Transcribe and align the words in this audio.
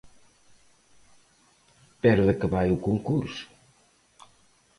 Pero 2.01 2.25
de 2.27 2.33
que 2.39 2.51
vai 2.53 2.67
o 2.75 2.83
concurso? 2.87 3.45